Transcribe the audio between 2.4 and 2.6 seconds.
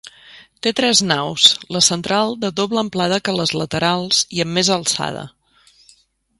de